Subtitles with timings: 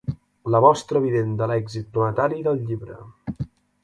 [0.53, 2.97] La mostra evident de l'èxit planetari del llibre.